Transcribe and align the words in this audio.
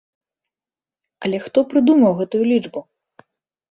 Але 1.27 1.43
хто 1.45 1.59
прыдумаў 1.69 2.11
гэтую 2.25 2.43
лічбу?! 2.53 2.79